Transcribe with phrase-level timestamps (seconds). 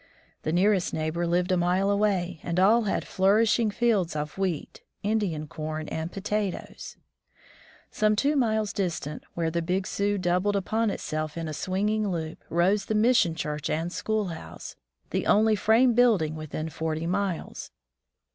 [0.41, 5.45] The nearest neighbor lived a mile away, and all had flourishing fields of wheat, Indian
[5.45, 6.97] corn and potatoes.
[7.03, 10.89] 14 My First School Days Some two miles distant, where the Big Sioux doubled upon
[10.89, 14.75] itself in a swinging loop, rose the mission church and schoolhouse,
[15.11, 17.69] the only frame building within forty miles.